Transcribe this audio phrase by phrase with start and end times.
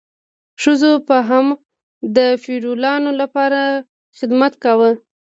[0.61, 1.47] ښځو به هم
[2.15, 3.61] د فیوډالانو لپاره
[4.17, 4.91] خدمت کاوه.